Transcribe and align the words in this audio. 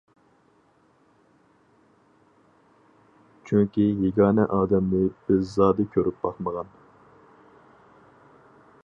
چۈنكى 3.49 3.85
يېگانە 3.85 4.47
ئادەمنى 4.57 5.03
بىز 5.29 5.47
زادى 5.61 5.87
كۆرۈپ 5.97 6.19
باقمىغان. 6.25 6.73